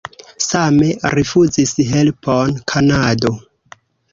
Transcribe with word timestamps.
Same 0.45 0.87
rifuzis 1.17 1.75
helpon 1.91 2.57
Kanado. 2.73 3.37